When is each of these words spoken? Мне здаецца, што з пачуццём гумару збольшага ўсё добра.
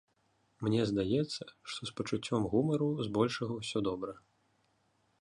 Мне 0.67 0.87
здаецца, 0.91 1.43
што 1.73 1.81
з 1.91 1.95
пачуццём 1.99 2.49
гумару 2.57 2.91
збольшага 3.09 3.53
ўсё 3.63 3.79
добра. 3.93 4.21